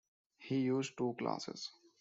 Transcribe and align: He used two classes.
He 0.39 0.61
used 0.61 0.97
two 0.97 1.13
classes. 1.19 1.69